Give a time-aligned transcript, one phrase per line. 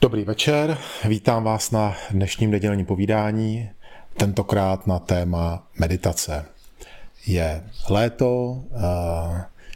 [0.00, 3.70] Dobrý večer, vítám vás na dnešním nedělním povídání,
[4.16, 6.44] tentokrát na téma meditace.
[7.26, 8.62] Je léto,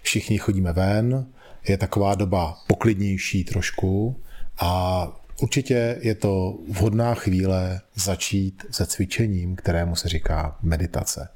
[0.03, 1.27] všichni chodíme ven,
[1.69, 4.16] je taková doba poklidnější trošku
[4.58, 5.06] a
[5.43, 11.29] určitě je to vhodná chvíle začít se cvičením, kterému se říká meditace.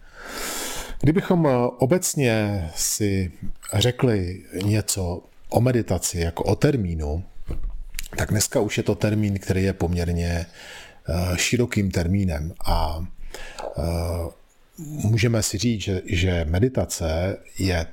[1.01, 1.47] Kdybychom
[1.79, 3.33] obecně si
[3.73, 7.25] řekli něco o meditaci jako o termínu,
[8.17, 10.47] tak dneska už je to termín, který je poměrně
[11.09, 13.07] eh, širokým termínem a
[13.79, 13.83] eh,
[14.79, 17.87] můžeme si říct, že, meditace je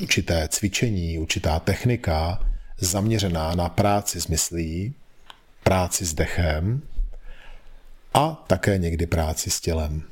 [0.00, 2.46] určité cvičení, určitá technika
[2.78, 4.94] zaměřená na práci s myslí,
[5.64, 6.82] práci s dechem
[8.14, 10.02] a také někdy práci s tělem.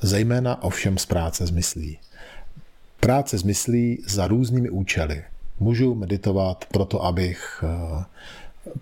[0.00, 1.98] Zejména ovšem z práce s myslí.
[3.00, 5.24] Práce s myslí za různými účely.
[5.58, 8.04] Můžu meditovat proto, abych eh,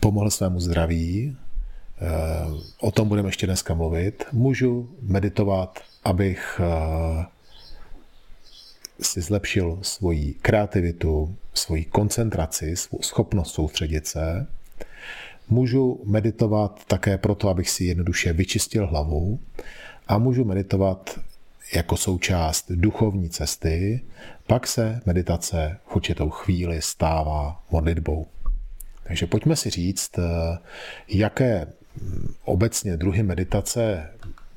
[0.01, 1.37] pomohl svému zdraví,
[2.01, 2.07] eh,
[2.81, 4.25] o tom budeme ještě dneska mluvit.
[4.33, 7.25] Můžu meditovat, abych eh,
[9.01, 14.47] si zlepšil svoji kreativitu, svoji koncentraci, svou schopnost soustředit se.
[15.49, 19.39] Můžu meditovat také proto, abych si jednoduše vyčistil hlavu
[20.09, 21.21] a můžu meditovat
[21.75, 24.01] jako součást duchovní cesty,
[24.47, 28.27] pak se meditace v určitou chvíli stává modlitbou.
[29.05, 30.59] Takže pojďme si říct, eh,
[31.09, 34.09] jaké hm, obecně druhy meditace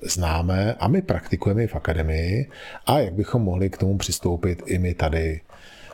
[0.02, 2.50] známe a my praktikujeme i v akademii
[2.86, 5.42] a jak bychom mohli k tomu přistoupit i my tady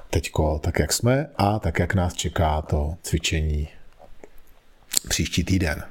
[0.10, 3.68] teďko, tak jak jsme a tak jak nás čeká to cvičení
[5.10, 5.84] příští týden.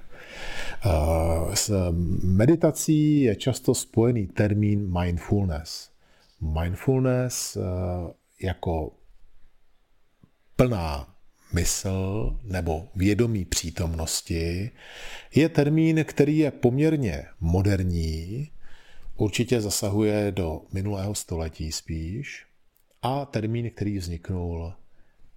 [0.84, 1.90] Eh, s
[2.22, 5.90] meditací je často spojený termín mindfulness.
[6.40, 7.60] Mindfulness eh,
[8.42, 8.92] jako
[10.56, 11.14] plná
[11.52, 14.70] mysl nebo vědomí přítomnosti
[15.34, 18.50] je termín, který je poměrně moderní,
[19.16, 22.46] určitě zasahuje do minulého století spíš,
[23.02, 24.72] a termín, který vzniknul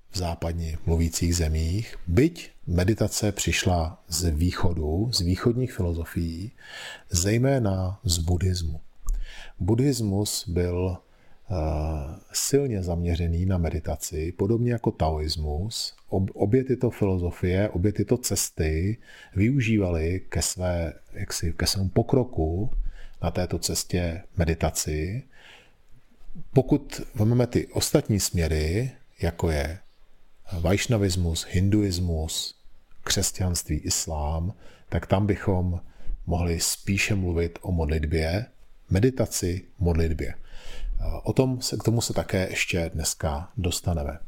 [0.09, 6.51] v západně mluvících zemích, byť meditace přišla z východu, z východních filozofií,
[7.09, 8.81] zejména z buddhismu.
[9.59, 10.97] Buddhismus byl
[12.33, 15.95] silně zaměřený na meditaci, podobně jako taoismus.
[16.33, 18.97] Obě tyto filozofie, obě tyto cesty
[19.35, 22.69] využívaly ke, své, jaksi, ke svému pokroku
[23.23, 25.23] na této cestě meditaci.
[26.53, 29.79] Pokud vezmeme ty ostatní směry, jako je
[30.59, 32.55] vajšnavismus, hinduismus,
[33.03, 34.53] křesťanství, islám,
[34.89, 35.81] tak tam bychom
[36.25, 38.45] mohli spíše mluvit o modlitbě,
[38.89, 40.33] meditaci, modlitbě.
[41.23, 44.19] O tom se, k tomu se také ještě dneska dostaneme.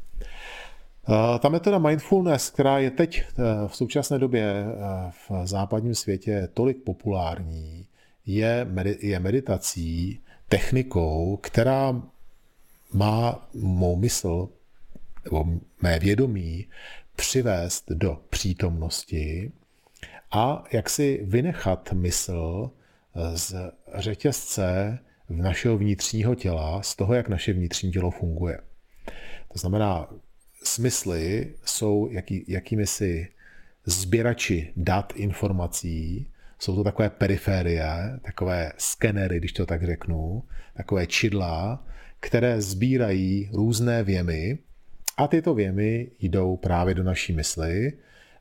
[1.39, 6.83] Ta metoda mindfulness, která je teď eh, v současné době eh, v západním světě tolik
[6.83, 7.87] populární,
[8.25, 8.67] je,
[8.99, 10.19] je meditací,
[10.49, 12.01] technikou, která
[12.93, 14.49] má mou mysl
[15.23, 15.45] nebo
[15.81, 16.65] mé vědomí
[17.15, 19.51] přivést do přítomnosti
[20.31, 22.71] a jak si vynechat mysl
[23.33, 23.55] z
[23.95, 24.99] řetězce
[25.29, 28.59] našeho vnitřního těla, z toho, jak naše vnitřní tělo funguje.
[29.53, 30.09] To znamená,
[30.63, 33.27] smysly jsou jaký, jakými si
[33.85, 36.27] sběrači dat informací,
[36.59, 40.43] jsou to takové periférie, takové skenery, když to tak řeknu,
[40.77, 41.87] takové čidla,
[42.19, 44.57] které sbírají různé věmy
[45.17, 47.93] a tyto věmy jdou právě do naší mysli.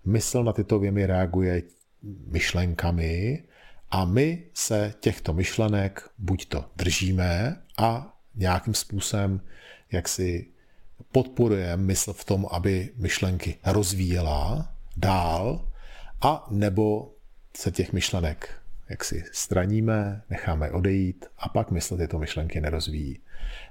[0.04, 1.62] Mysl na tyto věmy reaguje
[2.26, 3.42] myšlenkami
[3.94, 9.40] a my se těchto myšlenek buď to držíme a nějakým způsobem
[9.92, 10.46] jak si
[11.12, 15.68] podporujeme mysl v tom, aby myšlenky rozvíjela dál,
[16.22, 17.14] a nebo
[17.56, 23.18] se těch myšlenek jak si straníme, necháme odejít a pak mysl tyto myšlenky nerozvíjí.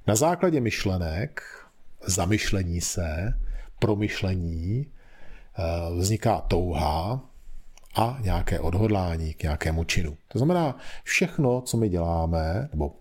[0.07, 1.41] Na základě myšlenek,
[2.05, 3.33] zamyšlení se,
[3.79, 5.63] promyšlení, eh,
[5.99, 7.29] vzniká touha,
[7.95, 10.17] a nějaké odhodlání k nějakému činu.
[10.27, 12.95] To znamená, všechno, co my děláme, nebo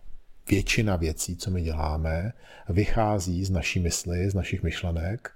[0.49, 2.33] většina věcí, co my děláme,
[2.69, 5.31] vychází z naší mysli, z našich myšlenek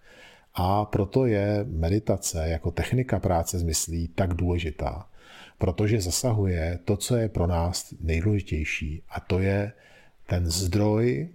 [0.55, 5.09] a proto je meditace jako technika práce s myslí tak důležitá,
[5.59, 9.73] protože zasahuje to, co je pro nás nejdůležitější a to je
[10.27, 11.29] ten zdroj,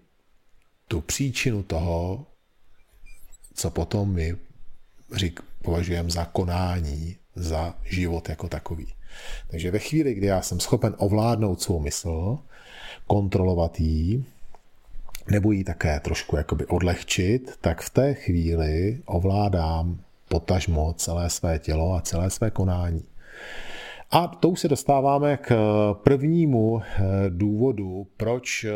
[0.88, 2.25] tu příčinu toho,
[3.53, 4.35] co potom my
[5.15, 8.87] řík, považujeme za konání, za život jako takový.
[9.47, 12.37] Takže ve chvíli, kdy já jsem schopen ovládnout svou mysl,
[13.07, 14.25] kontrolovat ji,
[15.31, 19.99] nebo ji také trošku jakoby odlehčit, tak v té chvíli ovládám
[20.29, 23.05] potažmo celé své tělo a celé své konání.
[24.11, 25.55] A to už se dostáváme k
[26.03, 28.71] prvnímu eh, důvodu, proč eh,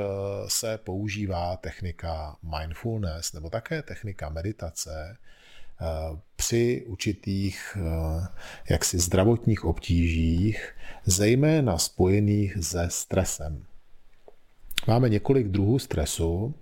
[0.48, 5.18] se používá technika mindfulness nebo také technika meditace
[5.82, 5.86] eh,
[6.46, 7.78] při určitých
[8.70, 10.76] jaksi zdravotních obtížích,
[11.06, 13.64] zejména spojených se stresem.
[14.88, 16.54] Máme několik druhů stresu,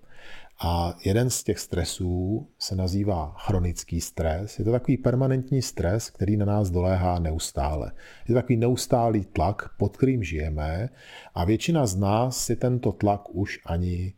[0.65, 4.59] a jeden z těch stresů se nazývá chronický stres.
[4.59, 7.91] Je to takový permanentní stres, který na nás doléhá neustále.
[8.21, 10.89] Je to takový neustálý tlak, pod kterým žijeme
[11.35, 14.13] a většina z nás si tento tlak už ani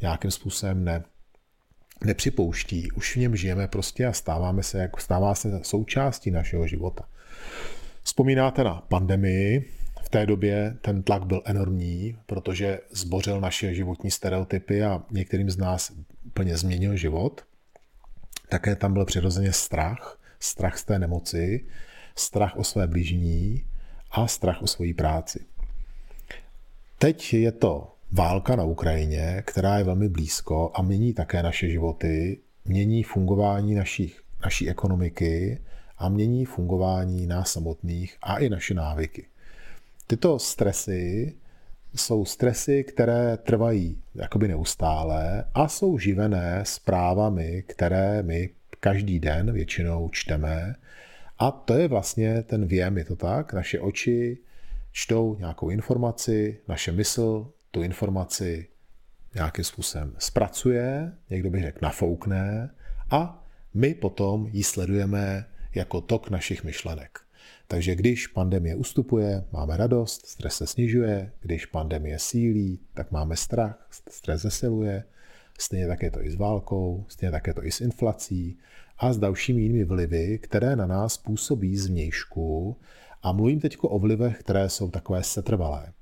[0.00, 1.04] nějakým způsobem ne,
[2.04, 2.92] nepřipouští.
[2.92, 7.04] Už v něm žijeme prostě a stáváme se, jako stává se součástí našeho života.
[8.02, 9.64] Vzpomínáte na pandemii,
[10.02, 15.56] v té době ten tlak byl enormní, protože zbořil naše životní stereotypy a některým z
[15.56, 15.92] nás
[16.26, 17.44] úplně změnil život.
[18.48, 21.66] Také tam byl přirozeně strach, strach z té nemoci,
[22.16, 23.64] strach o své blížní
[24.10, 25.44] a strach o svoji práci.
[26.98, 32.40] Teď je to válka na Ukrajině, která je velmi blízko a mění také naše životy,
[32.64, 35.58] mění fungování našich, naší ekonomiky
[35.98, 39.26] a mění fungování nás samotných a i naše návyky.
[40.06, 41.34] Tyto stresy
[41.94, 48.50] jsou stresy, které trvají jakoby neustále a jsou živené zprávami, které my
[48.80, 50.74] každý den většinou čteme.
[51.38, 53.52] A to je vlastně ten věm, je to tak?
[53.52, 54.38] Naše oči
[54.92, 58.68] čtou nějakou informaci, naše mysl tu informaci
[59.34, 62.70] nějakým způsobem zpracuje, někdo by řekl nafoukne
[63.10, 67.18] a my potom ji sledujeme jako tok našich myšlenek.
[67.68, 73.88] Takže když pandemie ustupuje, máme radost, stres se snižuje, když pandemie sílí, tak máme strach,
[74.10, 75.04] stres zesiluje,
[75.58, 78.58] stejně tak je to i s válkou, stejně tak je to i s inflací
[78.98, 82.76] a s dalšími jinými vlivy, které na nás působí zvnějšku
[83.22, 85.92] a mluvím teď o vlivech, které jsou takové setrvalé.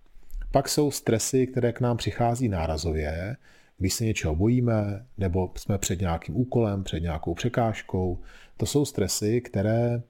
[0.55, 3.37] Pak jsou stresy, které k nám přichází nárazově,
[3.79, 8.21] když se něčeho bojíme, nebo jsme před nějakým úkolem, před nějakou překážkou.
[8.57, 10.03] To jsou stresy, které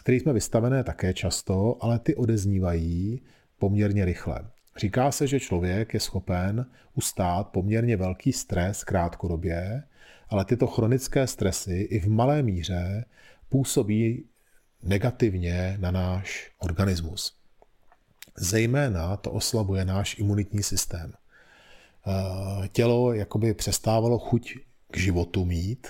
[0.00, 3.22] který jsme vystavené také často, ale ty odeznívají
[3.58, 4.40] poměrně rychle.
[4.76, 9.82] Říká se, že člověk je schopen ustát poměrně velký stres krátkodobě,
[10.28, 13.04] ale tyto chronické stresy i v malé míře
[13.48, 14.24] působí
[14.82, 17.43] negativně na náš organismus.
[18.38, 21.12] Zejména to oslabuje náš imunitní systém.
[22.06, 24.54] Eh, tělo jakoby přestávalo chuť
[24.90, 25.88] k životu mít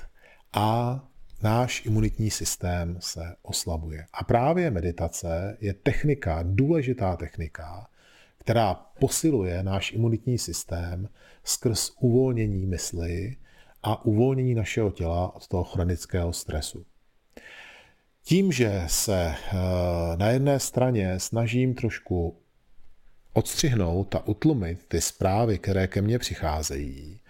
[0.52, 1.00] a
[1.42, 4.06] náš imunitní systém se oslabuje.
[4.12, 7.86] A právě meditace je technika, důležitá technika,
[8.38, 11.08] která posiluje náš imunitní systém
[11.44, 13.36] skrz uvolnění mysli
[13.82, 16.84] a uvolnění našeho těla od toho chronického stresu.
[18.26, 19.56] Tím, že se eh,
[20.16, 22.36] na jedné straně snažím trošku
[23.32, 27.20] odstřihnout a utlumit ty zprávy, které ke mně přicházejí,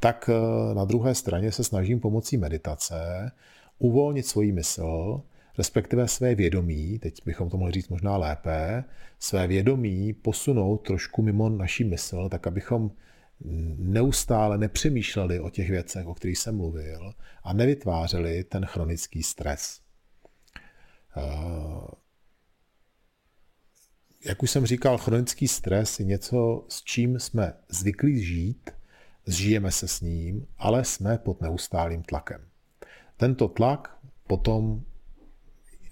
[0.00, 3.30] tak eh, na druhé straně se snažím pomocí meditace
[3.78, 5.22] uvolnit svoji mysl,
[5.58, 8.84] respektive své vědomí, teď bychom to mohli říct možná lépe,
[9.18, 12.90] své vědomí posunout trošku mimo naší mysl, tak abychom
[13.78, 17.12] neustále nepřemýšleli o těch věcech, o kterých jsem mluvil
[17.42, 19.87] a nevytvářeli ten chronický stres.
[24.24, 28.70] Jak už jsem říkal, chronický stres je něco, s čím jsme zvyklí žít,
[29.26, 32.40] zžijeme se s ním, ale jsme pod neustálým tlakem.
[33.16, 34.84] Tento tlak potom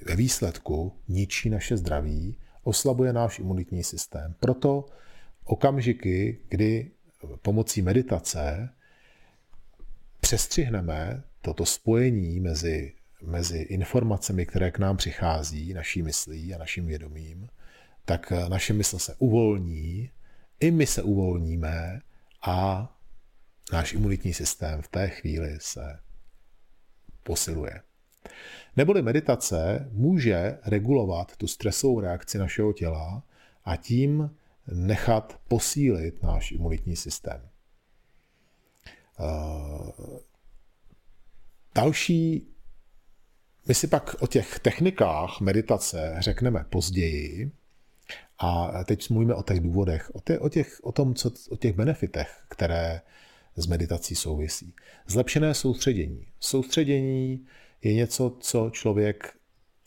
[0.07, 4.35] ve výsledku ničí naše zdraví, oslabuje náš imunitní systém.
[4.41, 4.87] Proto
[5.45, 6.91] okamžiky, kdy
[7.43, 8.69] pomocí meditace
[10.21, 12.95] přestřihneme toto spojení mezi,
[13.27, 17.49] mezi informacemi, které k nám přichází, naší myslí a naším vědomím,
[18.05, 20.11] tak naše mysl se uvolní,
[20.61, 22.01] i my se uvolníme
[22.47, 22.89] a
[23.73, 25.99] náš imunitní systém v té chvíli se
[27.23, 27.81] posiluje.
[28.77, 33.23] Neboli meditace může regulovat tu stresovou reakci našeho těla
[33.65, 34.37] a tím
[34.73, 37.49] nechat posílit náš imunitní systém.
[39.21, 40.21] Eh,
[41.75, 42.49] další,
[43.69, 47.51] my si pak o těch technikách meditace řekneme později,
[48.39, 51.73] a teď mluvíme o těch důvodech, o, těch, o, těch, o tom, co, o těch
[51.73, 53.01] benefitech, které
[53.57, 54.75] s meditací souvisí.
[55.07, 56.27] Zlepšené soustředění.
[56.41, 57.47] Soustředění
[57.83, 59.37] je něco, co člověk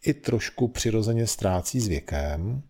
[0.03, 2.61] i trošku přirozeně ztrácí s věkem.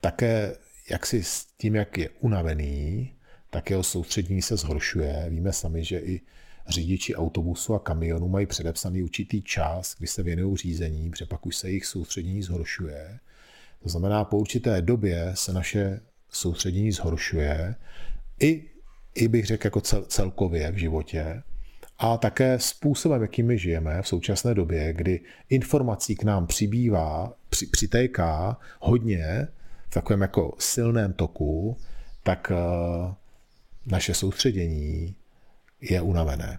[0.00, 0.56] Také
[0.90, 3.12] jak si s tím, jak je unavený,
[3.50, 5.26] tak jeho soustředění se zhoršuje.
[5.28, 6.20] Víme sami, že i
[6.68, 11.56] řidiči autobusu a kamionů mají předepsaný určitý čas, kdy se věnují řízení, protože pak už
[11.56, 13.18] se jejich soustředění zhoršuje.
[13.82, 17.74] To znamená, po určité době se naše soustředění zhoršuje,
[18.40, 18.64] i,
[19.14, 21.42] i bych řekl jako cel, celkově v životě,
[21.98, 27.66] a také způsobem, jakým my žijeme v současné době, kdy informací k nám přibývá, při,
[27.66, 29.48] přitéká hodně
[29.88, 31.76] v takovém jako silném toku,
[32.22, 33.12] tak uh,
[33.86, 35.14] naše soustředění
[35.90, 36.58] je unavené,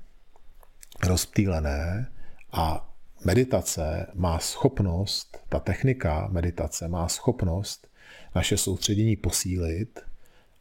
[1.04, 2.08] rozptýlené
[2.52, 2.90] a
[3.26, 7.88] meditace má schopnost, ta technika meditace má schopnost
[8.36, 10.00] naše soustředění posílit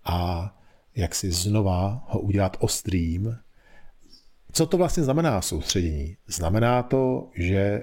[0.05, 0.53] a
[0.97, 3.39] jak si znova ho udělat ostrým.
[4.53, 6.17] Co to vlastně znamená soustředění?
[6.27, 7.83] Znamená to, že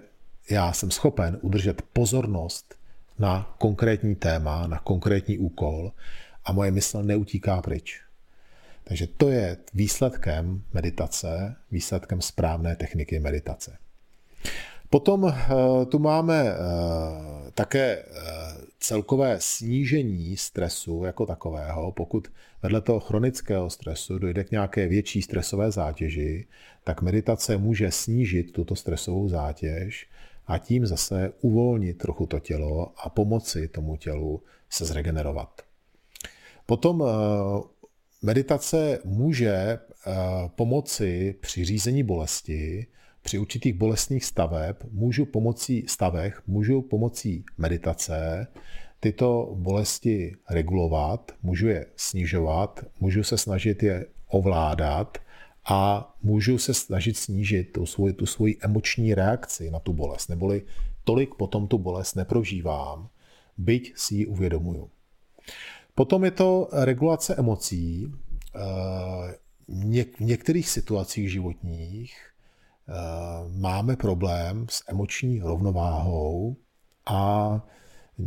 [0.50, 2.76] já jsem schopen udržet pozornost
[3.20, 5.92] na konkrétní téma, na konkrétní úkol
[6.46, 8.03] a moje mysl neutíká pryč.
[8.84, 13.78] Takže to je výsledkem meditace, výsledkem správné techniky meditace.
[14.94, 15.46] Potom eh,
[15.86, 16.56] tu máme eh,
[17.54, 18.06] také eh,
[18.80, 21.92] celkové snížení stresu jako takového.
[21.92, 22.28] Pokud
[22.64, 26.48] vedle toho chronického stresu dojde k nějaké větší stresové zátěži,
[26.84, 30.08] tak meditace může snížit tuto stresovou zátěž
[30.48, 35.62] a tím zase uvolnit trochu to tělo a pomoci tomu tělu se zregenerovat.
[36.66, 37.04] Potom
[38.24, 39.80] meditace může
[40.56, 42.88] pomoci při řízení bolesti,
[43.22, 48.48] při určitých bolestných staveb můžu pomocí stavech, můžu pomocí meditace
[49.00, 55.18] tyto bolesti regulovat, můžu je snižovat, můžu se snažit je ovládat
[55.66, 60.62] a můžu se snažit snížit tu svoji, tu svoji emoční reakci na tu bolest, neboli
[61.04, 63.10] tolik potom tu bolest neprožívám,
[63.58, 64.90] byť si ji uvědomuju.
[65.96, 68.14] Potom je to regulace emocí.
[68.56, 69.36] Eh,
[69.68, 72.34] v některých situacích životních
[72.90, 72.94] Eh,
[73.50, 76.56] máme problém s emoční rovnováhou
[77.06, 77.62] a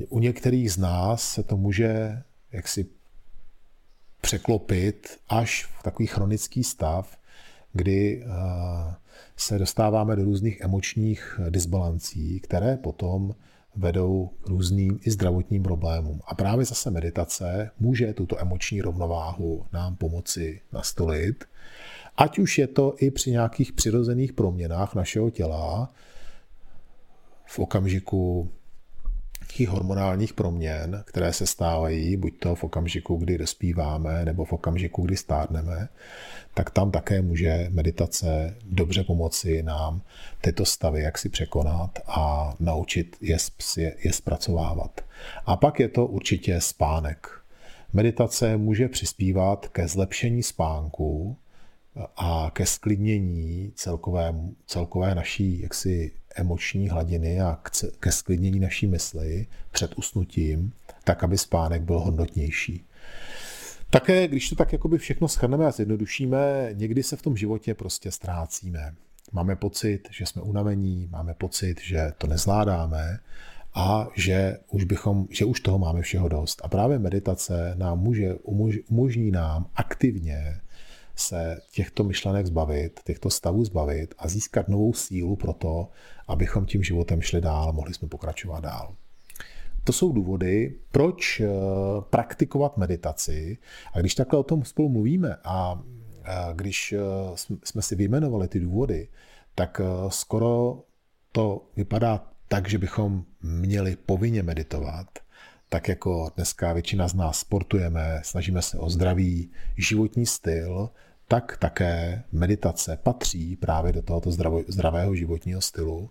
[0.09, 2.87] u některých z nás se to může jaksi
[4.21, 7.19] překlopit až v takový chronický stav,
[7.73, 8.95] kdy eh,
[9.37, 13.35] se dostáváme do různých emočních disbalancí, které potom
[13.77, 16.21] vedou k různým i zdravotním problémům.
[16.27, 21.45] A právě zase meditace může tuto emoční rovnováhu nám pomoci nastolit
[22.17, 25.93] Ať už je to i při nějakých přirozených proměnách našeho těla,
[27.47, 28.51] v okamžiku
[29.47, 35.03] těch hormonálních proměn, které se stávají, buď to v okamžiku, kdy dospíváme, nebo v okamžiku,
[35.03, 35.89] kdy stárneme,
[36.55, 40.03] tak tam také může meditace dobře pomoci nám
[40.41, 43.37] tyto stavy jak si překonat a naučit je,
[43.77, 45.01] je, je zpracovávat.
[45.47, 47.27] A pak je to určitě spánek.
[47.93, 51.37] Meditace může přispívat ke zlepšení spánku,
[52.17, 54.35] a ke sklidnění celkové,
[54.67, 57.59] celkové naší jaksi emoční hladiny a
[58.01, 60.73] ke sklidnění naší mysli před usnutím,
[61.05, 62.85] tak aby spánek byl hodnotnější.
[63.91, 68.11] Také, když to tak jakoby všechno schrneme a zjednodušíme, někdy se v tom životě prostě
[68.11, 68.95] ztrácíme.
[69.33, 73.19] Máme pocit, že jsme unavení, máme pocit, že to nezvládáme
[73.75, 76.61] a že už, bychom, že už toho máme všeho dost.
[76.65, 78.35] A právě meditace nám může,
[78.89, 80.61] umožní nám aktivně
[81.17, 85.89] se těchto myšlenek zbavit, těchto stavů zbavit a získat novou sílu pro to,
[86.29, 88.95] abychom tím životem šli dál, mohli jsme pokračovat dál.
[89.85, 91.49] To jsou důvody, proč eh,
[92.11, 93.59] praktikovat meditaci.
[93.93, 95.83] A když takhle o tom spolu mluvíme a
[96.55, 97.01] když eh,
[97.65, 99.09] jsme si vyjmenovali ty důvody,
[99.55, 100.83] tak eh, skoro
[101.33, 105.07] to vypadá tak, že bychom měli povinně meditovat,
[105.69, 110.91] tak jako dneska většina z nás sportujeme, snažíme se o zdravý životní styl,
[111.29, 114.31] tak také meditace patří právě do tohoto
[114.69, 116.11] zdravého životního stylu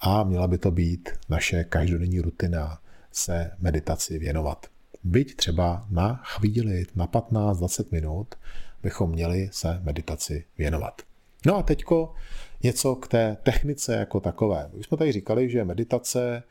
[0.00, 2.78] a měla by to být naše každodenní rutina
[3.12, 4.66] se meditaci věnovat.
[5.04, 8.34] Byť třeba na chvíli, na 15-20 minut
[8.82, 11.02] bychom měli se meditaci věnovat.
[11.46, 12.14] No a teďko
[12.62, 14.70] něco k té technice jako takové.
[14.74, 16.42] My jsme tady říkali, že meditace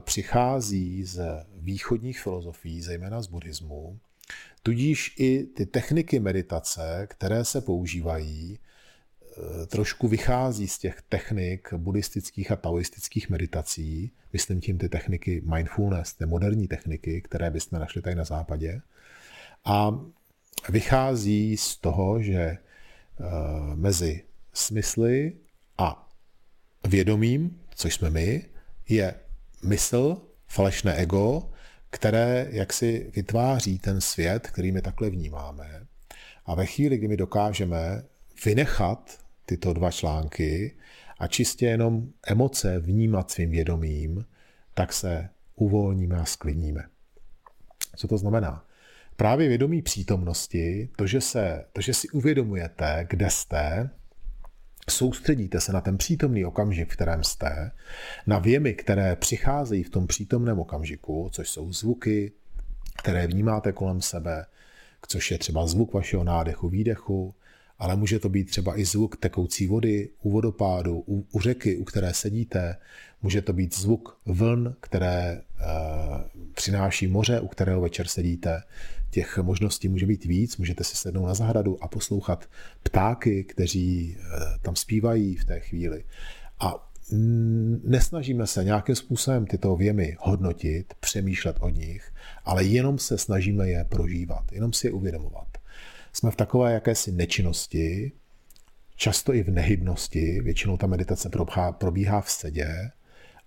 [0.00, 1.20] přichází z
[1.54, 3.98] východních filozofií, zejména z buddhismu,
[4.66, 12.50] Tudíž i ty techniky meditace, které se používají, eh, trošku vychází z těch technik buddhistických
[12.50, 18.16] a taoistických meditací, myslím tím ty techniky mindfulness, ty moderní techniky, které byste našli tady
[18.16, 18.80] na západě.
[19.64, 20.00] A
[20.68, 22.58] vychází z toho, že eh,
[23.74, 25.32] mezi smysly
[25.78, 26.08] a
[26.88, 28.46] vědomím, což jsme my,
[28.88, 29.14] je
[29.62, 31.50] mysl, falešné ego
[31.90, 35.86] které jaksi vytváří ten svět, který my takhle vnímáme.
[36.46, 38.02] A ve chvíli, kdy my dokážeme
[38.44, 40.76] vynechat tyto dva články
[41.18, 44.24] a čistě jenom emoce vnímat svým vědomím,
[44.74, 46.84] tak se uvolníme a sklidníme.
[47.96, 48.64] Co to znamená?
[49.16, 53.90] Právě vědomí přítomnosti, to, že, se, to, že si uvědomujete, kde jste,
[54.90, 57.70] soustředíte se na ten přítomný okamžik, v kterém jste,
[58.26, 62.32] na věmy, které přicházejí v tom přítomném okamžiku, což jsou zvuky,
[62.98, 64.46] které vnímáte kolem sebe,
[65.08, 67.34] což je třeba zvuk vašeho nádechu, výdechu,
[67.78, 71.84] ale může to být třeba i zvuk tekoucí vody u vodopádu, u, u řeky, u
[71.84, 72.76] které sedíte,
[73.22, 75.42] může to být zvuk vln, které e,
[76.54, 78.62] přináší moře, u kterého večer sedíte.
[79.16, 82.48] Těch možností může být víc, můžete si sednout na zahradu a poslouchat
[82.82, 86.04] ptáky, kteří e, tam zpívají v té chvíli.
[86.60, 86.90] A
[87.84, 92.12] nesnažíme se nějakým způsobem tyto věmy hodnotit, přemýšlet o nich,
[92.44, 95.48] ale jenom se snažíme je prožívat, jenom si je uvědomovat.
[96.12, 98.12] Jsme v takové jakési nečinnosti,
[98.96, 101.30] často i v nehybnosti, většinou ta meditace
[101.78, 102.90] probíhá v sedě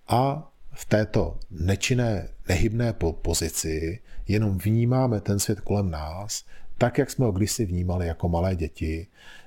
[0.08, 6.44] a v této nečinné, nehybné pozici jenom vnímáme ten svět kolem nás,
[6.78, 9.06] tak, jak jsme ho kdysi vnímali jako malé děti,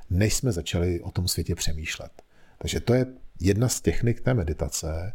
[0.10, 2.12] než jsme začali o tom světě přemýšlet.
[2.58, 3.06] Takže to je
[3.39, 5.13] jedna z technik té meditace,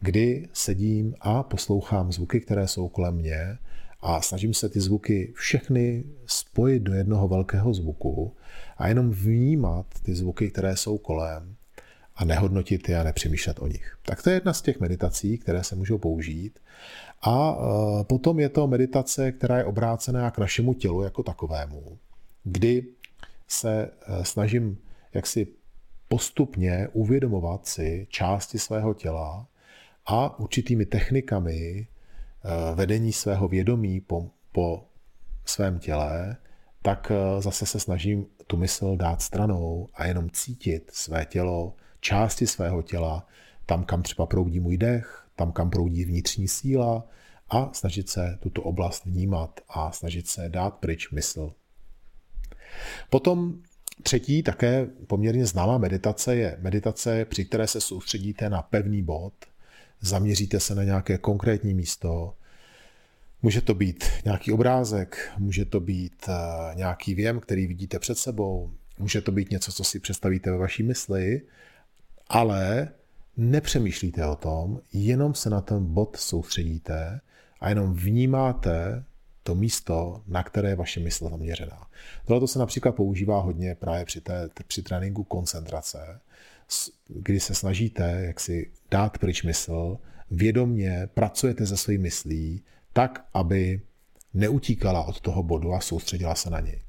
[0.00, 3.58] kdy sedím a poslouchám zvuky, které jsou kolem mě
[4.00, 8.36] a snažím se ty zvuky všechny spojit do jednoho velkého zvuku
[8.76, 11.56] a jenom vnímat ty zvuky, které jsou kolem
[12.20, 13.96] a nehodnotit je a nepřemýšlet o nich.
[14.02, 16.58] Tak to je jedna z těch meditací, které se můžou použít.
[17.22, 21.98] A e, potom je to meditace, která je obrácená k našemu tělu jako takovému,
[22.44, 22.86] kdy
[23.48, 24.78] se e, snažím
[25.14, 25.46] jaksi
[26.08, 29.46] postupně uvědomovat si části svého těla
[30.06, 31.86] a určitými technikami
[32.44, 34.84] Eh, vedení svého vědomí po, po
[35.44, 36.36] svém těle,
[36.82, 42.82] tak zase se snažím tu mysl dát stranou a jenom cítit své tělo, části svého
[42.82, 43.26] těla,
[43.66, 47.04] tam, kam třeba proudí můj dech, tam, kam proudí vnitřní síla
[47.48, 51.52] a snažit se tuto oblast vnímat a snažit se dát pryč mysl.
[53.10, 53.54] Potom
[54.02, 59.32] třetí, také poměrně známá meditace je meditace, při které se soustředíte na pevný bod–
[60.00, 62.34] zaměříte se na nějaké konkrétní místo.
[63.42, 68.70] Může to být nějaký obrázek, může to být eh, nějaký věm, který vidíte před sebou,
[68.98, 71.42] může to být něco, co si představíte ve vaší mysli,
[72.30, 72.88] ale
[73.36, 77.20] nepřemýšlíte o tom, jenom se na ten bod soustředíte
[77.60, 79.04] a jenom vnímáte
[79.42, 81.86] to místo, na které je vaše mysl zaměřená.
[82.24, 86.20] Tohle se například používá hodně právě při, té, při tréninku koncentrace,
[87.08, 89.98] kdy se snažíte jak si dát pryč mysl,
[90.30, 92.62] vědomně pracujete se svojí myslí
[92.92, 93.80] tak, aby
[94.34, 96.82] neutíkala od toho bodu a soustředila se na něj.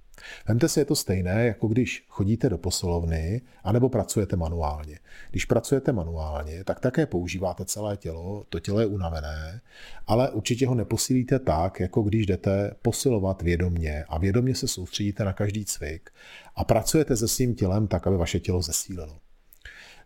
[0.48, 5.00] Vemte si, je to stejné, jako když chodíte do posilovny anebo pracujete manuálně.
[5.32, 9.62] Když pracujete manuálně, tak také používáte celé tělo, to tělo je unavené,
[10.08, 15.34] ale určitě ho neposílíte tak, jako když jdete posilovat vědomně a vědomně se soustředíte na
[15.34, 16.10] každý cvik
[16.56, 19.18] a pracujete se svým tělem tak, aby vaše tělo zesílilo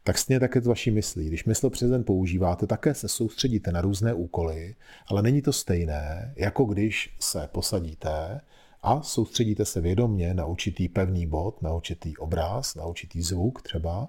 [0.07, 1.27] tak stejně také s vaší myslí.
[1.27, 4.75] Když mysl přes den používáte, také se soustředíte na různé úkoly,
[5.07, 8.41] ale není to stejné, jako když se posadíte
[8.85, 14.07] a soustředíte se vědomně na určitý pevný bod, na určitý obraz, na určitý zvuk třeba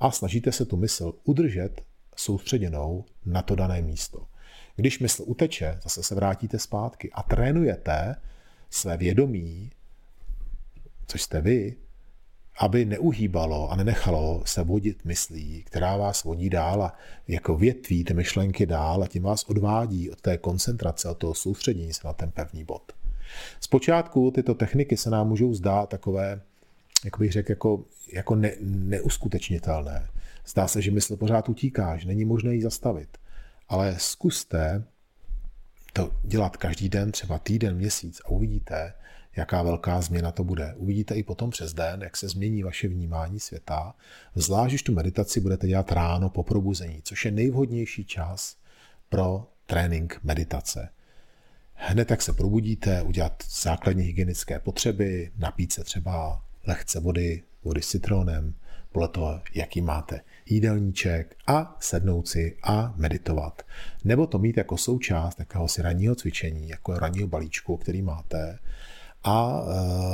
[0.00, 1.82] a snažíte se tu mysl udržet
[2.16, 4.26] soustředěnou na to dané místo.
[4.76, 8.16] Když mysl uteče, zase se vrátíte zpátky a trénujete
[8.70, 9.70] své vědomí,
[11.06, 11.76] což jste vy,
[12.58, 16.96] aby neuhýbalo a nenechalo se vodit myslí, která vás vodí dál a
[17.28, 21.92] jako větví ty myšlenky dál a tím vás odvádí od té koncentrace, od toho soustředění
[21.92, 22.92] se na ten pevný bod.
[23.60, 26.40] Zpočátku tyto techniky se nám můžou zdát takové,
[27.04, 30.08] jak bych řekl, jako, jako ne, neuskutečnitelné.
[30.46, 33.08] Zdá se, že mysl pořád utíká, že není možné ji zastavit.
[33.68, 34.84] Ale zkuste
[35.92, 38.92] to dělat každý den, třeba týden, měsíc a uvidíte,
[39.36, 40.74] jaká velká změna to bude.
[40.76, 43.94] Uvidíte i potom přes den, jak se změní vaše vnímání světa.
[44.34, 48.56] Zvlášť, když tu meditaci budete dělat ráno po probuzení, což je nejvhodnější čas
[49.08, 50.88] pro trénink meditace.
[51.76, 57.88] Hned jak se probudíte, udělat základní hygienické potřeby, napít se třeba lehce vody, vody s
[57.88, 58.54] citronem,
[58.92, 63.62] podle toho, jaký máte jídelníček a sednout si a meditovat.
[64.04, 68.58] Nebo to mít jako součást si ranního cvičení, jako ranního balíčku, který máte,
[69.24, 69.62] a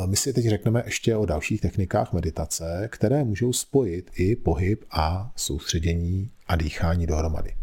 [0.05, 4.85] e, my si teď řekneme ještě o dalších technikách meditace, které můžou spojit i pohyb
[4.91, 7.55] a soustředění a dýchání dohromady.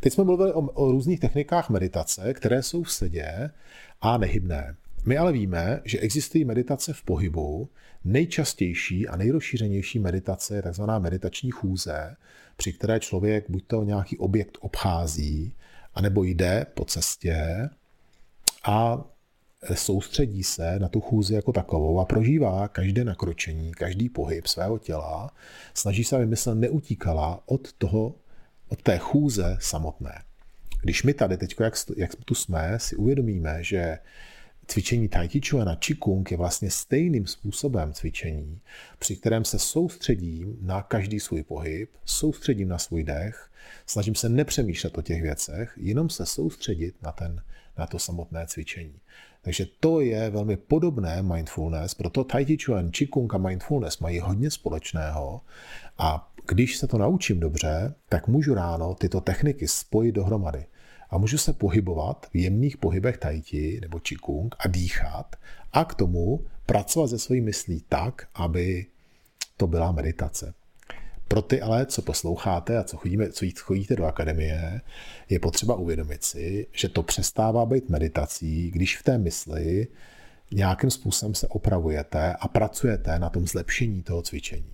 [0.00, 3.50] Teď jsme mluvili o, o různých technikách meditace, které jsou v sedě
[4.00, 4.76] a nehybné.
[5.06, 7.68] My ale víme, že existují meditace v pohybu.
[8.04, 10.82] Nejčastější a nejrozšířenější meditace je tzv.
[10.98, 12.16] meditační chůze,
[12.56, 15.54] při které člověk buď to nějaký objekt obchází,
[15.94, 17.68] anebo jde po cestě
[18.64, 19.04] a
[19.74, 25.30] soustředí se na tu chůzi jako takovou a prožívá každé nakročení, každý pohyb svého těla,
[25.74, 28.14] snaží se, aby mysl neutíkala od toho,
[28.68, 30.22] od té chůze samotné.
[30.82, 33.98] Když my tady teď, jak, jak tu jsme, si uvědomíme, že
[34.66, 38.60] cvičení Tai Chi Chuan a Qigong je vlastně stejným způsobem cvičení,
[38.98, 43.50] při kterém se soustředím na každý svůj pohyb, soustředím na svůj dech,
[43.86, 47.42] snažím se nepřemýšlet o těch věcech, jenom se soustředit na, ten,
[47.78, 48.94] na to samotné cvičení.
[49.42, 54.50] Takže to je velmi podobné mindfulness, proto Tai Chi Chuan, Qigong a mindfulness mají hodně
[54.50, 55.40] společného
[55.98, 60.66] a když se to naučím dobře, tak můžu ráno tyto techniky spojit dohromady
[61.10, 65.36] a můžu se pohybovat v jemných pohybech tai chi nebo qigong a dýchat
[65.72, 68.86] a k tomu pracovat se svojí myslí tak, aby
[69.56, 70.54] to byla meditace.
[71.28, 74.80] Pro ty ale, co posloucháte a co, chodíme, co chodíte do akademie,
[75.28, 79.86] je potřeba uvědomit si, že to přestává být meditací, když v té mysli
[80.50, 84.72] nějakým způsobem se opravujete a pracujete na tom zlepšení toho cvičení.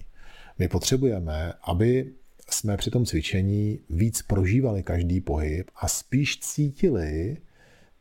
[0.59, 2.13] My potřebujeme, aby
[2.51, 7.37] jsme při tom cvičení víc prožívali každý pohyb a spíš cítili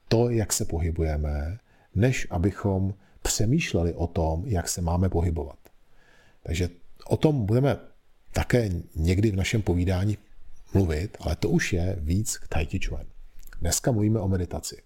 [0.08, 1.60] to, jak se pohybujeme,
[1.96, 5.60] než abychom přemýšleli o tom, jak se máme pohybovat.
[6.44, 6.70] Takže
[7.06, 7.78] o tom budeme
[8.32, 10.18] také někdy v našem povídání
[10.74, 13.06] mluvit, ale to už je víc k Tai Chi Chuan.
[13.62, 14.78] Dneska mluvíme o meditaci.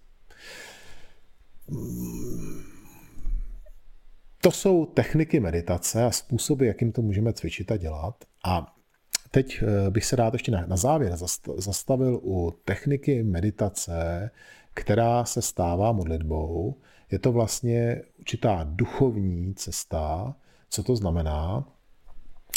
[4.47, 8.15] To jsou techniky meditace a způsoby, jakým to můžeme cvičit a dělat.
[8.45, 8.75] A
[9.31, 11.17] teď eh, bych se rád ještě na, na závěr
[11.57, 14.31] zastavil u techniky meditace,
[14.73, 16.75] která se stává modlitbou.
[17.11, 20.35] Je to vlastně určitá duchovní cesta.
[20.69, 21.67] Co to znamená?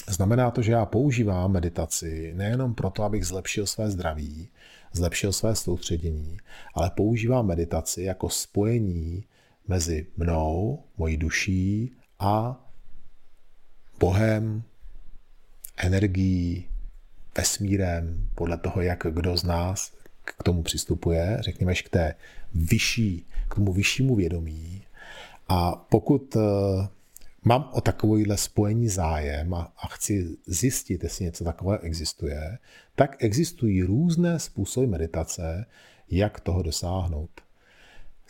[0.09, 4.49] Znamená to, že já používám meditaci nejenom proto, abych zlepšil své zdraví,
[4.93, 6.37] zlepšil své soustředění,
[6.75, 9.25] ale používám meditaci jako spojení
[9.71, 12.65] mezi mnou, mojí duší a
[14.01, 14.63] Bohem,
[15.77, 16.69] energií,
[17.37, 19.93] vesmírem, podle toho, jak kdo z nás
[20.25, 22.15] k tomu přistupuje, řekněme, k té
[22.55, 24.83] vyšší, k tomu vyššímu vědomí.
[25.49, 26.41] A pokud eh,
[27.43, 32.59] mám o takovýhle spojení zájem a, a chci zjistit, jestli něco takového existuje,
[32.95, 35.67] tak existují různé způsoby meditace,
[36.11, 37.31] jak toho dosáhnout.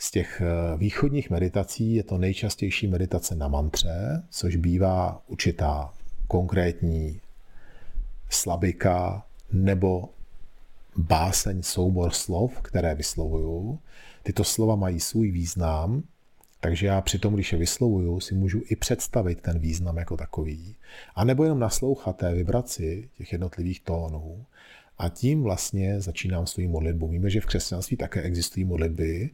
[0.01, 5.93] Z těch eh, východních meditací je to nejčastější meditace na mantře, což bývá určitá
[6.27, 7.21] konkrétní
[8.29, 10.09] slabika nebo
[10.97, 13.79] báseň, soubor slov, které vyslovuju.
[14.23, 16.03] Tyto slova mají svůj význam,
[16.59, 20.75] takže já při tom, když je vyslovuju, si můžu i představit ten význam jako takový.
[21.15, 24.45] A nebo jenom naslouchat té vibraci těch jednotlivých tónů.
[24.97, 27.07] A tím vlastně začínám svou modlitbu.
[27.07, 29.29] Víme, že v křesťanství také existují modlitby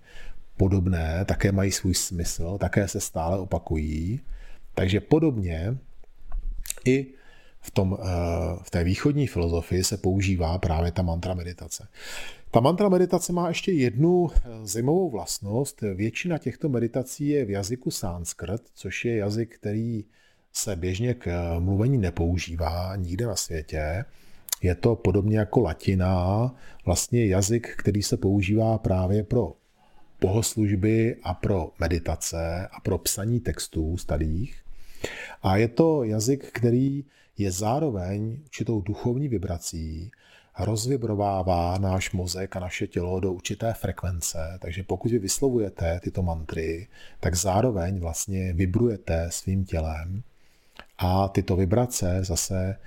[0.58, 4.20] podobné, také mají svůj smysl, také se stále opakují.
[4.74, 5.78] Takže podobně
[6.86, 7.08] i
[7.62, 8.06] v, tom, eh,
[8.64, 11.88] v té východní filozofii se používá právě ta mantra meditace.
[12.52, 15.82] Ta mantra meditace má ještě jednu eh, zajímavou vlastnost.
[15.82, 20.06] Většina těchto meditací je v jazyku sanskrt, což je jazyk, který
[20.54, 24.06] se běžně k eh, mluvení nepoužívá nikde na světě.
[24.62, 29.54] Je to podobně jako latina, vlastně jazyk, který se používá právě pro
[30.22, 34.62] bohoslužby a pro meditace a pro psaní textů starých.
[35.44, 37.06] A je to jazyk, který
[37.38, 40.12] je zároveň určitou duchovní vibrací,
[40.60, 46.88] rozvibrovává náš mozek a naše tělo do určité frekvence, takže pokud vy vyslovujete tyto mantry,
[47.20, 50.24] tak zároveň vlastně vibrujete svým tělem
[50.98, 52.78] a tyto vibrace zase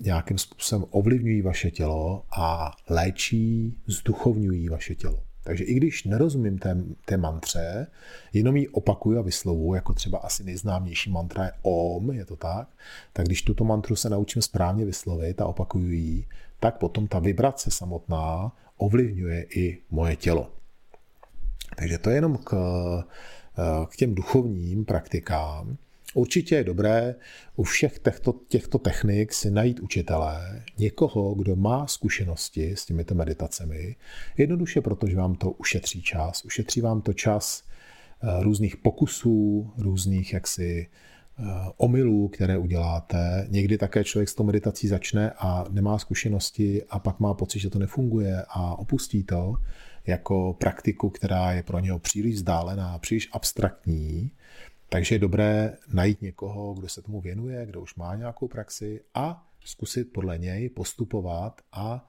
[0.00, 5.27] nějakým způsobem ovlivňují vaše tělo a léčí, zduchovňují vaše tělo.
[5.48, 7.86] Takže i když nerozumím té, té mantře,
[8.32, 12.68] jenom ji opakuju a vyslovuju, jako třeba asi nejznámější mantra je OM, je to tak,
[13.12, 16.26] tak když tuto mantru se naučím správně vyslovit a opakuju ji,
[16.60, 20.50] tak potom ta vibrace samotná ovlivňuje i moje tělo.
[21.76, 22.50] Takže to je jenom k,
[23.90, 25.76] k těm duchovním praktikám.
[26.14, 27.14] Určitě je dobré
[27.56, 33.96] u všech těchto, těchto technik si najít učitele, někoho, kdo má zkušenosti s těmito meditacemi,
[34.36, 36.44] jednoduše proto, že vám to ušetří čas.
[36.44, 40.88] Ušetří vám to čas eh, různých pokusů, různých jaksi
[41.76, 43.46] omylů, které uděláte.
[43.50, 47.70] Někdy také člověk s tou meditací začne a nemá zkušenosti a pak má pocit, že
[47.70, 49.54] to nefunguje a opustí to
[50.06, 54.30] jako praktiku, která je pro něho příliš vzdálená, příliš abstraktní.
[54.88, 59.48] Takže je dobré najít někoho, kdo se tomu věnuje, kdo už má nějakou praxi a
[59.64, 62.08] zkusit podle něj postupovat a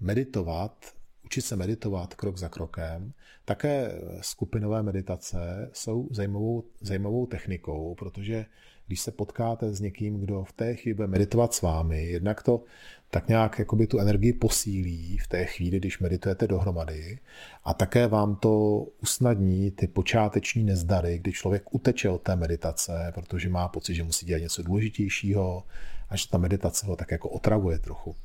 [0.00, 3.12] meditovat, učit se meditovat krok za krokem.
[3.44, 8.46] Také skupinové meditace jsou zajímavou, zajímavou technikou, protože
[8.86, 12.62] když se potkáte s někým, kdo v té chvíli bude meditovat s vámi, jednak to
[13.10, 17.18] tak nějak jakoby tu energii posílí v té chvíli, když meditujete dohromady
[17.64, 23.48] a také vám to usnadní ty počáteční nezdary, kdy člověk uteče od té meditace, protože
[23.48, 25.64] má pocit, že musí dělat něco důležitějšího
[26.08, 28.16] a že ta meditace ho tak jako otravuje trochu.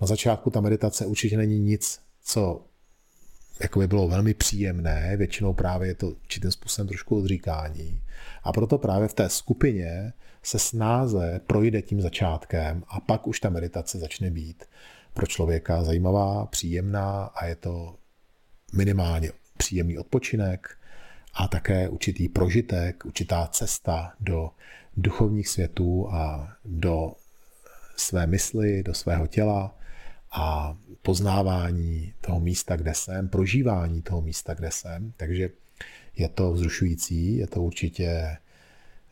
[0.00, 2.64] Na začátku ta meditace určitě není nic, co
[3.60, 8.00] jako by bylo velmi příjemné, většinou právě je to určitým způsobem trošku odříkání.
[8.42, 13.50] A proto právě v té skupině se snáze projde tím začátkem a pak už ta
[13.50, 14.64] meditace začne být
[15.14, 17.94] pro člověka zajímavá, příjemná a je to
[18.72, 20.78] minimálně příjemný odpočinek
[21.34, 24.50] a také určitý prožitek, určitá cesta do
[24.96, 27.12] duchovních světů a do
[27.96, 29.74] své mysli, do svého těla
[30.32, 35.12] a poznávání toho místa, kde jsem, prožívání toho místa, kde jsem.
[35.16, 35.50] Takže
[36.16, 38.36] je to vzrušující, je to určitě,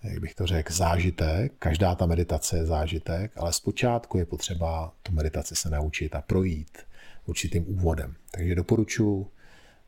[0.02, 1.52] jak bych to řekl, zážitek.
[1.58, 6.78] Každá ta meditace je zážitek, ale zpočátku je potřeba tu meditaci se naučit a projít
[7.26, 8.14] určitým úvodem.
[8.30, 9.26] Takže doporučuji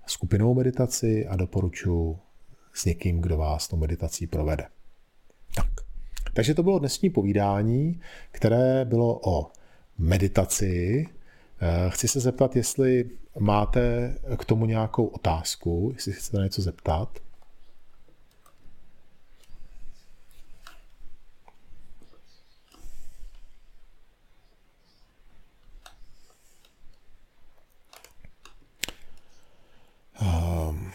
[0.07, 2.19] skupinovou meditaci a doporučuji
[2.73, 4.67] s někým, kdo vás tu meditací provede.
[5.55, 5.71] Tak.
[6.35, 9.51] Takže to bylo dnešní povídání, které bylo o
[9.99, 11.07] meditaci.
[11.61, 17.19] Eh, chci se zeptat, jestli máte k tomu nějakou otázku, jestli chcete něco zeptat.
[30.21, 30.90] Ehm,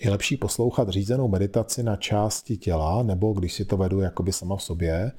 [0.00, 4.56] je lepší poslouchat řízenou meditaci na části těla, nebo když si to vedu jakoby sama
[4.56, 5.12] v sobě,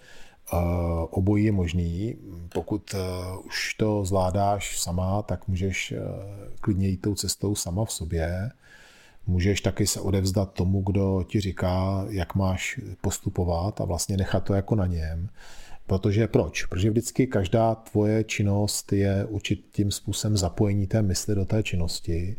[1.09, 2.15] Obojí je možný.
[2.53, 2.97] Pokud eh,
[3.45, 5.97] už to zvládáš sama, tak můžeš eh,
[6.61, 8.51] klidně jít tou cestou sama v sobě.
[9.27, 14.53] Můžeš taky se odevzdat tomu, kdo ti říká, jak máš postupovat a vlastně nechat to
[14.53, 15.29] jako na něm.
[15.85, 16.65] Protože proč?
[16.65, 22.37] Protože vždycky každá tvoje činnost je určitým způsobem zapojení té mysli do té činnosti.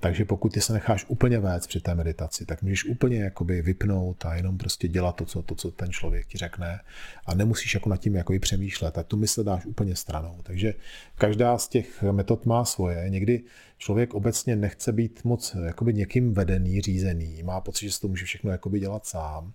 [0.00, 4.24] Takže pokud ty se necháš úplně vést při té meditaci, tak můžeš úplně jakoby vypnout
[4.24, 6.80] a jenom prostě dělat to, co, to, co ten člověk ti řekne
[7.26, 10.38] a nemusíš jako nad tím jakoby přemýšlet a tu mysl dáš úplně stranou.
[10.42, 10.74] Takže
[11.14, 13.10] každá z těch metod má svoje.
[13.10, 13.42] Někdy
[13.78, 18.24] člověk obecně nechce být moc jakoby někým vedený, řízený, má pocit, že si to může
[18.24, 19.52] všechno jakoby dělat sám.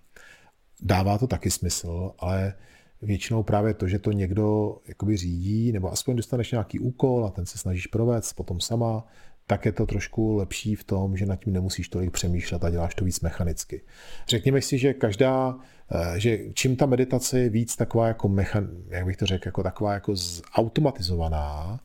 [0.82, 2.54] Dává to taky smysl, ale
[3.02, 7.46] většinou právě to, že to někdo jakoby řídí, nebo aspoň dostaneš nějaký úkol a ten
[7.46, 9.04] se snažíš provést potom sama,
[9.46, 12.94] tak je to trošku lepší v tom, že nad tím nemusíš tolik přemýšlet a děláš
[12.94, 13.82] to víc mechanicky.
[14.28, 15.58] Řekněme si, že každá,
[15.92, 19.62] eh, že čím ta meditace je víc taková jako mechan, jak bych to řekl, jako
[19.62, 20.14] taková jako
[20.54, 21.80] automatizovaná,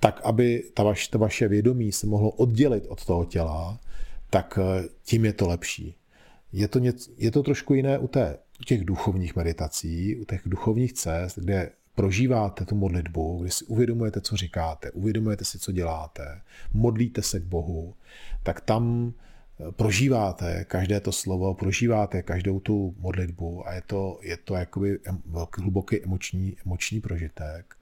[0.00, 3.80] tak aby ta vaše, ta vaše vědomí se mohlo oddělit od toho těla,
[4.30, 5.96] tak eh, tím je to lepší.
[6.52, 10.40] Je to, něco, je to trošku jiné u, té, u těch duchovních meditací, u těch
[10.46, 16.40] duchovních cest, kde prožíváte tu modlitbu, kdy si uvědomujete, co říkáte, uvědomujete si, co děláte,
[16.74, 17.94] modlíte se k Bohu,
[18.42, 19.12] tak tam
[19.60, 24.98] eh, prožíváte každé to slovo, prožíváte každou tu modlitbu a je to, je to jakoby
[25.26, 27.76] velký, hluboký emoční, emoční prožitek.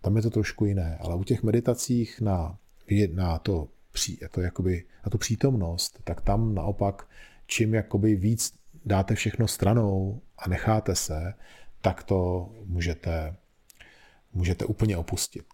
[0.00, 2.58] Tam je to trošku jiné, ale u těch meditacích na,
[3.14, 3.68] na, to,
[4.30, 7.06] to jakoby, na tu přítomnost, tak tam naopak
[7.46, 8.54] čím jakoby víc
[8.84, 11.34] dáte všechno stranou a necháte se,
[11.80, 13.36] tak to můžete
[14.32, 15.46] můžete úplně opustit.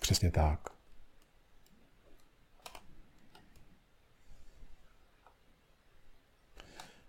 [0.00, 0.76] Přesně tak.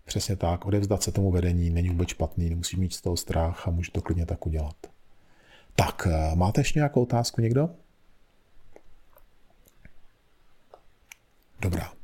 [0.04, 3.70] Přesně tak, odevzdat se tomu vedení není vůbec špatný, nemusí mít z toho strach a
[3.70, 4.76] může to klidně tak udělat.
[5.76, 7.70] Tak, eh, máte ještě nějakou otázku někdo?
[11.60, 11.97] Dobrá.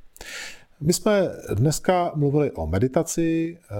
[0.86, 3.74] My jsme dneska mluvili o meditaci, eh,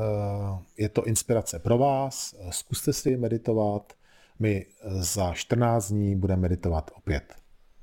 [0.76, 3.92] je to inspirace pro vás, zkuste si meditovat.
[4.38, 7.34] My za 14 dní budeme meditovat opět.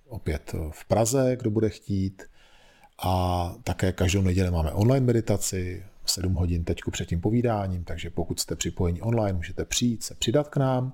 [0.07, 2.23] Opět v Praze, kdo bude chtít.
[3.03, 8.39] A také každou neděli máme online meditaci, 7 hodin teďku před tím povídáním, takže pokud
[8.39, 10.93] jste připojeni online, můžete přijít se přidat k nám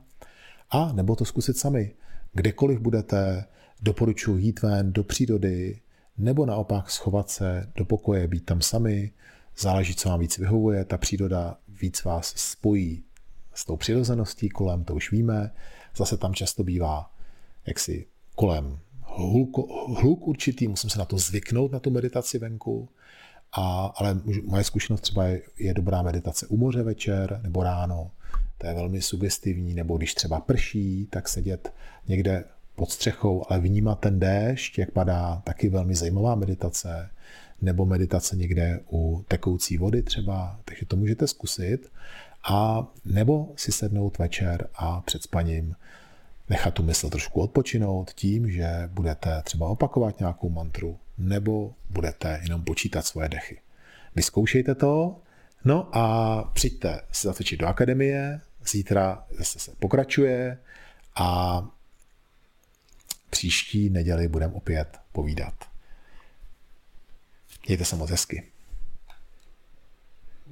[0.69, 1.95] a nebo to zkusit sami.
[2.33, 3.45] Kdekoliv budete,
[3.81, 5.79] doporučuji jít ven do přírody,
[6.17, 9.11] nebo naopak schovat se do pokoje, být tam sami,
[9.57, 13.03] záleží, co vám víc vyhovuje, ta příroda víc vás spojí
[13.53, 15.51] s tou přirozeností kolem, to už víme,
[15.95, 17.11] zase tam často bývá
[17.65, 19.57] jaksi kolem hluk,
[19.97, 22.89] hluk určitý, musím se na to zvyknout, na tu meditaci venku,
[23.51, 28.11] a, ale moje zkušenost třeba je, je dobrá meditace u moře večer nebo ráno,
[28.57, 31.73] to je velmi sugestivní, nebo když třeba prší, tak sedět
[32.07, 32.43] někde
[32.77, 37.09] pod střechou, ale vnímat ten déšť, jak padá, taky velmi zajímavá meditace,
[37.61, 41.91] nebo meditace někde u tekoucí vody třeba, takže to můžete zkusit.
[42.49, 45.75] A nebo si sednout večer a před spaním
[46.49, 52.63] nechat tu mysl trošku odpočinout tím, že budete třeba opakovat nějakou mantru, nebo budete jenom
[52.63, 53.59] počítat svoje dechy.
[54.15, 55.19] Vyzkoušejte to,
[55.65, 60.57] no a přijďte se zatečit do akademie, zítra zase se pokračuje
[61.15, 61.61] a
[63.37, 65.69] příští neděli budeme opět povídat.
[67.67, 68.51] Mějte se moc hezky.